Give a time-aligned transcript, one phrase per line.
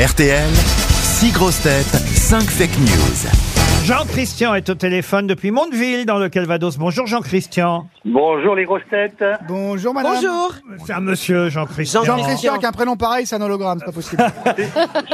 [0.00, 0.48] RTL,
[1.02, 3.84] 6 grosses têtes, 5 fake news.
[3.84, 6.78] Jean-Christian est au téléphone depuis Mondeville, dans le Calvados.
[6.78, 7.86] Bonjour Jean-Christian.
[8.04, 9.22] Bonjour les grosses têtes.
[9.48, 10.14] Bonjour madame.
[10.14, 10.52] Bonjour.
[10.86, 12.04] C'est un monsieur, Jean-Christian.
[12.04, 14.22] Jean-Christian avec un prénom pareil, c'est un hologramme, c'est pas possible.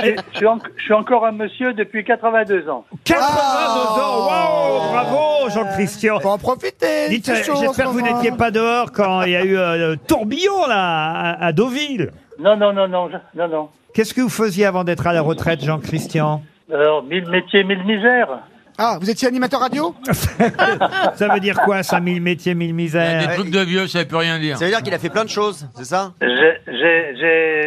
[0.02, 2.84] Je, je suis en- je suis encore un monsieur depuis 82 ans.
[3.04, 4.00] 82 Ah.
[4.00, 7.08] ans Wow Bravo Jean-Christian Faut en profiter.
[7.08, 8.16] Dites, c'est chaud en j'espère que vous moment.
[8.16, 11.10] n'étiez pas dehors quand il y a eu euh, le tourbillon là,
[11.40, 12.10] à, à Deauville.
[12.38, 13.68] Non, non, non, non, je- non, non.
[13.96, 18.28] Qu'est-ce que vous faisiez avant d'être à la retraite, Jean-Christian Alors, mille métiers, mille misères.
[18.76, 19.94] Ah, vous étiez animateur radio
[21.14, 24.04] Ça veut dire quoi, ça, mille métiers, mille Des misères trucs de vieux, ça veut
[24.04, 24.58] plus rien dire.
[24.58, 27.65] Ça veut dire qu'il a fait plein de choses, c'est ça J'ai- J'ai j'ai-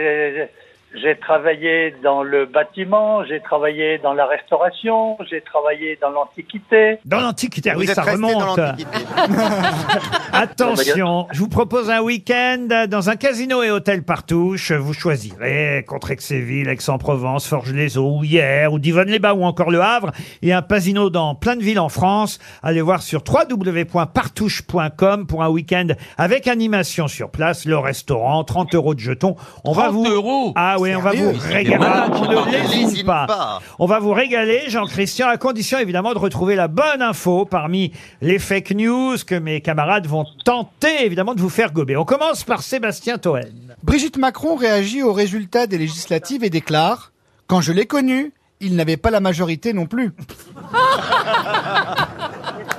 [0.95, 6.97] j'ai travaillé dans le bâtiment, j'ai travaillé dans la restauration, j'ai travaillé dans l'antiquité.
[7.05, 8.57] Dans l'Antiquité, ah oui, Vous êtes ça resté dans remonte.
[8.57, 8.97] l'Antiquité.
[10.33, 14.71] Attention, je vous propose un week-end dans un casino et hôtel Partouche.
[14.71, 20.11] Vous choisirez Contrexéville, Aix-en-Provence, Forges-les-Eaux, ou Hyères, ou Divonne-les-Bains, ou encore Le Havre.
[20.41, 22.39] Et un casino dans plein de villes en France.
[22.63, 25.87] Allez voir sur www.partouche.com pour un week-end
[26.17, 29.35] avec animation sur place, le restaurant, 30 euros de jetons.
[29.65, 30.05] On va 30 vous...
[30.07, 31.77] euros Ah oui, on va vous Sérieux régaler.
[31.77, 33.25] malade, On tu ne t'en lésine lésine pas.
[33.27, 33.61] pas.
[33.77, 37.91] On va vous régaler, Jean-Christian, à condition évidemment de retrouver la bonne info parmi
[38.21, 41.95] les fake news que mes camarades vont tenter évidemment de vous faire gober.
[41.97, 43.41] On commence par Sébastien Toen.
[43.83, 47.11] Brigitte Macron réagit aux résultats des législatives et déclare
[47.47, 50.11] Quand je l'ai connu, il n'avait pas la majorité non plus.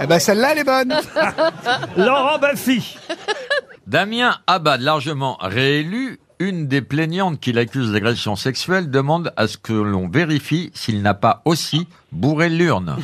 [0.03, 0.95] eh ben celle-là, elle est bonne.
[1.97, 2.97] Laurent Baffy.
[3.87, 9.75] Damien Abad, largement réélu, une des plaignantes qui l'accuse d'agression sexuelle demande à ce que
[9.75, 12.97] l'on vérifie s'il n'a pas aussi bourré l'urne.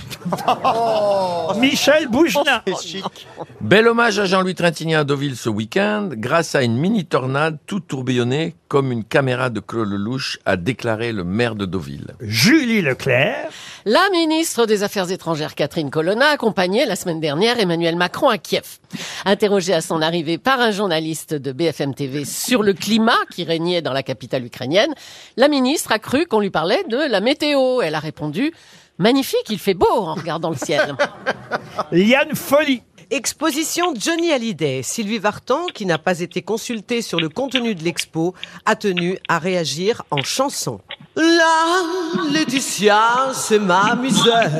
[1.60, 2.62] Michel Bougelin.
[2.66, 3.28] C'est chic.
[3.60, 7.80] Bel hommage à Jean-Louis Trintignant à Deauville ce week-end, grâce à une mini tornade tout
[7.80, 12.14] tourbillonnée, comme une caméra de Claude Lelouch a déclaré le maire de Deauville.
[12.20, 13.50] Julie Leclerc.
[13.88, 18.80] La ministre des Affaires étrangères Catherine Colonna accompagnait la semaine dernière Emmanuel Macron à Kiev.
[19.24, 23.82] Interrogée à son arrivée par un journaliste de BFM TV sur le climat qui régnait
[23.82, 24.92] dans la capitale ukrainienne,
[25.36, 27.80] la ministre a cru qu'on lui parlait de la météo.
[27.80, 28.52] Elle a répondu
[28.98, 30.96] Magnifique, il fait beau en regardant le ciel.
[31.92, 32.82] Liane Folly.
[33.10, 34.82] Exposition Johnny Hallyday.
[34.82, 39.38] Sylvie Vartan, qui n'a pas été consultée sur le contenu de l'expo, a tenu à
[39.38, 40.80] réagir en chanson.
[41.16, 41.82] La
[42.30, 44.50] Laetitia, c'est ma misère.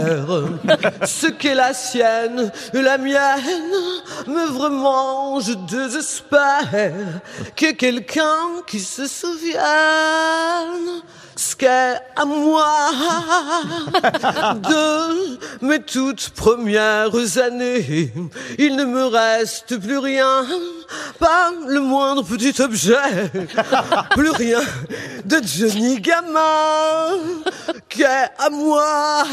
[1.05, 3.75] Ce qu'est la sienne, la mienne,
[4.27, 6.71] mais vraiment, je désespère
[7.55, 9.61] que quelqu'un qui se souvienne
[11.67, 12.91] à moi
[14.55, 18.13] de mes toutes premières années.
[18.59, 20.47] Il ne me reste plus rien,
[21.19, 23.31] pas le moindre petit objet,
[24.11, 24.61] plus rien
[25.25, 27.11] de Johnny Gamin
[27.89, 29.25] qu'est à moi.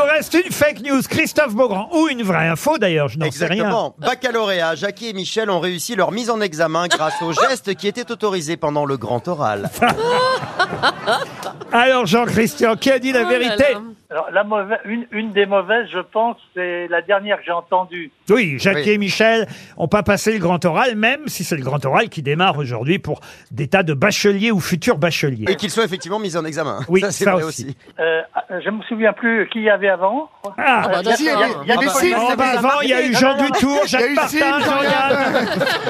[0.21, 1.01] reste une fake news.
[1.09, 1.89] Christophe Beaugrand.
[1.93, 3.53] Ou une vraie info d'ailleurs, je n'en sais rien.
[3.63, 3.95] Exactement.
[3.97, 8.11] Baccalauréat, Jackie et Michel ont réussi leur mise en examen grâce aux gestes qui étaient
[8.11, 9.71] autorisés pendant le grand oral.
[11.71, 13.81] Alors Jean-Christian, qui a dit la Oh là vérité là.
[14.11, 18.11] Alors, la mauvaise, une, une des mauvaises, je pense, c'est la dernière que j'ai entendue.
[18.29, 18.89] Oui, Jacques Oui.
[18.89, 22.21] et Michel ont pas passé le grand oral, même si c'est le grand oral qui
[22.21, 25.45] démarre aujourd'hui pour des tas de bacheliers ou futurs bacheliers.
[25.49, 26.79] Et qu'ils soient effectivement mis en examen.
[26.89, 27.67] Oui, ça c'est ça vrai aussi.
[27.67, 27.77] aussi.
[28.01, 28.21] Euh,
[28.63, 30.29] je me souviens plus qui y avait avant.
[30.57, 32.15] Ah, bah, Il y a- Si, il y a, il y a- des- Ah, signes,
[32.17, 35.35] Oh, bah, vous a avant, il y a eu Jean Dutour, Jacques Martin, Jean-Yann.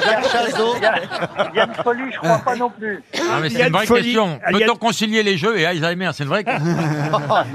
[0.04, 0.74] Jacques Chazot.
[0.76, 3.02] Il y a, une folie, je crois pas non plus.
[3.14, 4.38] Ah, mais Il y c'est a une vraie question.
[4.48, 6.66] Peut-on concilier les jeux et Alzheimer C'est une vraie question.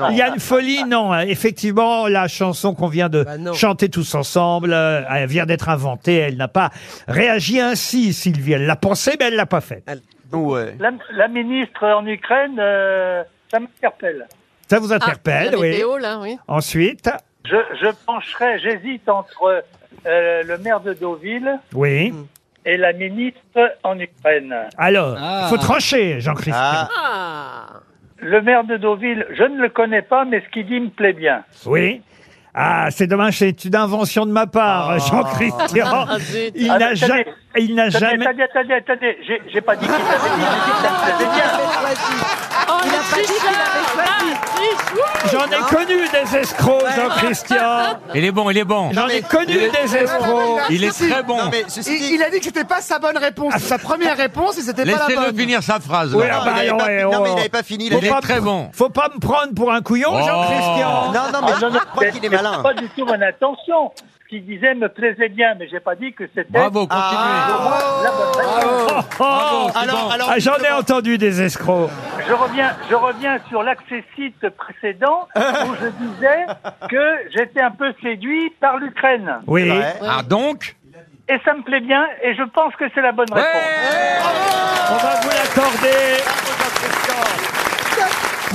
[0.09, 0.56] Il y a une folie,
[0.87, 1.11] non.
[1.13, 1.21] hein.
[1.21, 3.53] Effectivement, la chanson qu'on vient de Bah non.
[3.53, 6.15] chanter tous ensemble, euh, elle vient d'être inventée.
[6.15, 6.69] Elle n'a pas
[7.07, 8.53] réagi ainsi, Sylvie.
[8.53, 9.83] Elle l'a pensé, mais elle l'a pas fait.
[10.33, 10.75] Ouais.
[10.79, 14.25] La, la ministre en Ukraine, euh, ça m'interpelle.
[14.69, 15.69] Ça vous Ah, interpelle, la oui.
[15.69, 16.37] météo, là, oui.
[16.47, 17.09] Ensuite,
[17.45, 19.63] Je, je pencherai, j'hésite entre
[20.05, 22.13] euh, le maire de Deauville oui.
[22.65, 24.53] et la ministre en Ukraine.
[24.77, 25.47] Alors, il Ah.
[25.49, 26.53] faut trancher, Jean-Christian.
[26.61, 27.79] Ah, Ah
[28.19, 31.13] Le maire de Deauville, je ne le connais pas, mais ce qu'il dit me plaît
[31.13, 31.43] bien.
[31.65, 32.01] Oui.
[32.59, 35.85] Ah, c'est dommage, c'est une invention de ma part, Jean-Christian.
[36.09, 36.51] Ah, zut.
[36.55, 37.23] Il Ah, n'a attendez, ja-
[37.59, 38.25] il n'a Attendez, jamais...
[38.25, 39.17] attendez, attendez, attendez.
[39.27, 42.56] J'ai- J'ai pas dit qu'il l'avait dit, j'ai dit que ça me plaisait bien.
[42.69, 45.31] Oh, il a pas dit qu'il avait choisi.
[45.31, 47.57] J'en ai connu des escrocs, Jean-Christian.
[48.15, 48.91] Il est bon, il est bon.
[48.93, 50.61] J'en ai connu des escrocs.
[50.69, 51.37] Il est très bon.
[51.37, 53.53] Non, mais ceci Il, a dit que c'était pas sa bonne réponse.
[53.57, 55.37] Sa première réponse et c'était pas la Laissez-le bonne.
[55.39, 56.13] finir sa phrase.
[56.15, 57.25] Oui, ah bah, il avait pas- ouais, non, mais oh.
[57.27, 57.85] il n'avait pas fini.
[57.87, 58.69] Il Faut Il avait- est pas très bon.
[58.73, 60.19] Faut pas me prendre pour un couillon, Oh.
[60.25, 61.11] Jean-Christian.
[61.13, 62.59] Non, non, mais Ah, je crois qu'il est malin.
[62.63, 63.91] pas du tout mon intention.
[64.23, 66.99] Ce qu'il disait me plaisait bien, mais j'ai pas dit que c'était Bravo, continuez.
[67.17, 69.05] Ah, la bonne réponse.
[69.19, 69.23] Oh,
[69.75, 71.89] Alors, alors, ah, J'en ai entendu des escrocs.
[72.27, 76.45] Je reviens, je reviens sur l'accessite précédent où je disais
[76.89, 79.39] que j'étais un peu séduit par l'Ukraine.
[79.47, 79.69] Oui.
[79.69, 79.93] Ouais.
[80.01, 80.75] Ah donc
[81.29, 83.47] Et ça me plaît bien et je pense que c'est la bonne réponse.
[84.89, 86.17] On va vous l'accorder.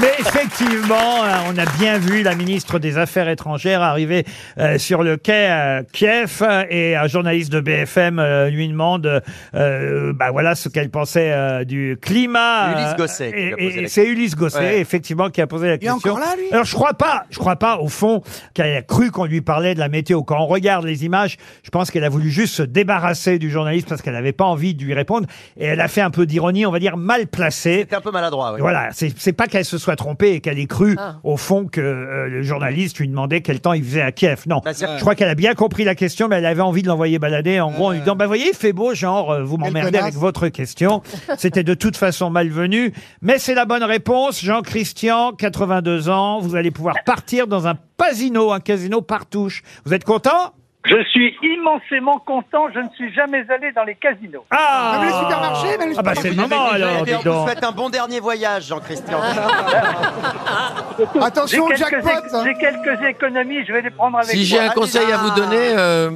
[0.00, 4.24] Mais effectivement, euh, on a bien vu la ministre des Affaires étrangères arriver
[4.58, 9.22] euh, sur le quai à Kiev euh, et un journaliste de BFM euh, lui demande
[9.54, 12.72] euh, bah voilà ce qu'elle pensait euh, du climat.
[12.72, 14.80] Ulysse Gosset qui et- lui a posé et la c'est Ulysse Gosset Ouais.
[14.80, 16.12] effectivement qui a posé la Il est question.
[16.12, 16.46] encore là, lui?
[16.52, 18.22] Alors je crois pas, je crois pas au fond
[18.54, 20.22] qu'elle a cru qu'on lui parlait de la météo.
[20.22, 23.88] Quand on regarde les images, je pense qu'elle a voulu juste se débarrasser du journaliste
[23.90, 25.26] parce qu'elle n'avait pas envie de lui répondre
[25.58, 27.80] et elle a fait un peu d'ironie, on va dire mal placée.
[27.80, 28.52] C'était un peu maladroit.
[28.54, 28.60] oui.
[28.60, 31.16] Voilà, c'est c'est pas qu'elle se soit trompée et qu'elle ait cru Ah.
[31.24, 34.44] au fond que euh, le journaliste lui demandait quel temps il faisait à Kiev.
[34.46, 36.82] Non, Bah, c'est- je crois qu'elle a bien compris la question, mais elle avait envie
[36.82, 37.60] de l'envoyer balader.
[37.60, 40.02] En gros, en lui disant, bah voyez, il fait beau, genre, euh, vous m'emmerdez connasse.
[40.02, 41.02] avec votre question.
[41.38, 44.42] C'était de toute façon malvenu, mais c'est la bonne réponse.
[44.42, 49.62] Jean-Christian, 82 ans, vous allez pouvoir partir dans un pasino, un casino partouche.
[49.84, 50.52] Vous êtes content?
[50.84, 52.66] Je suis immensément content.
[52.74, 54.44] Je ne suis jamais allé dans les casinos.
[54.50, 57.48] Ah Même les supermarchés, même les Ah bah c'est le moment alors, dis vous donc.
[57.48, 59.20] souhaite un bon dernier voyage, Jean-Christian.
[61.20, 62.08] Attention au jackpot.
[62.32, 62.44] hein.
[62.44, 63.64] j'ai quelques économies.
[63.66, 66.10] Je vais les prendre avec Si j'ai un conseil à vous donner, euh,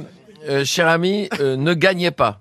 [0.49, 2.39] euh, cher ami, euh, ne gagnez pas.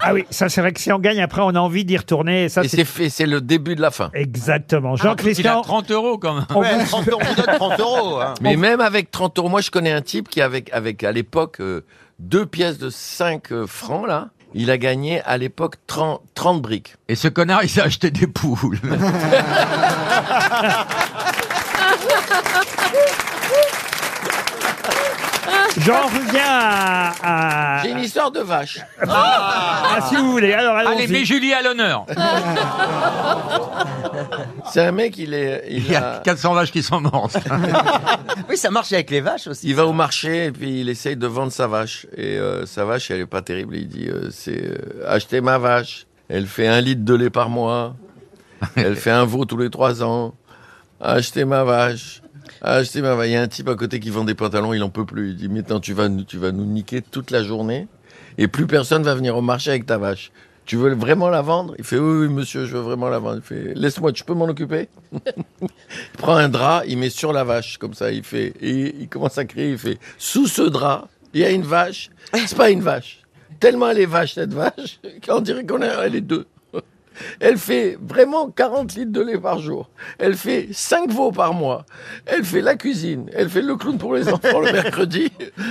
[0.00, 2.44] Ah oui, ça c'est vrai que si on gagne, après on a envie d'y retourner.
[2.44, 4.10] Et ça Et c'est c'est fait, c'est le début de la fin.
[4.14, 4.94] exactement.
[4.96, 6.44] Il a Jean-Christian, 30 euros quand même.
[6.54, 8.20] on Ouais, vous- 30 euros, on donne 30 euros.
[8.20, 8.34] hein.
[8.40, 11.56] Mais même avec 30 euros, moi je connais un type qui avec, avec à l'époque
[11.60, 11.84] euh,
[12.20, 16.94] deux pièces de 5 euh, francs là, il a gagné à l'époque 30, 30 briques.
[17.08, 18.78] Et ce connard, il s'est acheté des poules.
[25.84, 28.78] J'en reviens à, à- J'ai une histoire de vache.
[29.08, 30.52] ah, si vous voulez.
[30.52, 31.08] Alors Allez, allons-y.
[31.12, 32.06] mets Julie à l'honneur.
[34.70, 37.36] C'est un mec, il est, il, Il y a- a 400 vaches qui sont mortes.
[38.48, 39.68] Oui, ça marche avec les vaches aussi.
[39.68, 42.06] il va au marché et puis il essaye de vendre sa vache.
[42.16, 43.76] Et euh, sa vache, elle est pas terrible.
[43.76, 46.06] Il dit, euh, c'est euh, acheter ma vache.
[46.28, 47.94] Elle fait un litre de lait par mois.
[48.76, 50.34] Elle fait un veau tous les trois ans.
[51.00, 52.21] Acheter ma vache.
[52.62, 53.26] Acheter ma vache.
[53.26, 55.30] Il y a un type à côté qui vend des pantalons, il en peut plus.
[55.30, 57.88] Il dit, maintenant tu vas, tu vas nous niquer toute la journée
[58.38, 60.30] et plus personne va venir au marché avec ta vache.
[60.64, 61.74] Tu veux vraiment la vendre?
[61.78, 63.38] Il fait, oui, oui, monsieur, je veux vraiment la vendre.
[63.38, 64.88] Il fait, laisse-moi, tu peux m'en occuper?
[65.60, 65.68] Il
[66.18, 69.38] prend un drap, il met sur la vache, comme ça, il fait, et il commence
[69.38, 72.10] à crier, il fait, sous ce drap, il y a une vache.
[72.32, 73.22] C'est pas une vache.
[73.58, 76.46] Tellement elle est vache, cette vache, qu'on dirait qu'on est, est deux.
[77.40, 79.90] Elle fait vraiment 40 litres de lait par jour.
[80.18, 81.84] Elle fait 5 veaux par mois.
[82.26, 83.30] Elle fait la cuisine.
[83.34, 85.30] Elle fait le clown pour les enfants le mercredi.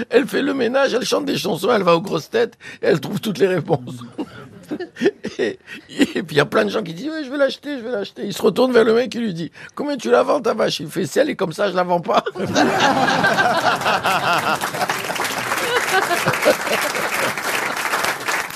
[0.09, 0.94] Elle fait le ménage.
[0.94, 1.71] Elle chante des chansons.
[1.71, 2.57] Elle va aux grosses têtes.
[2.81, 4.03] Et elle trouve toutes les réponses.
[5.38, 7.77] Et, et puis il y a plein de gens qui disent oui, je vais l'acheter,
[7.77, 8.22] je vais l'acheter.
[8.24, 10.79] Il se retourne vers le mec et lui dit combien tu la vends ta vache?
[10.79, 12.24] Il fait si elle est comme ça, je la vends pas.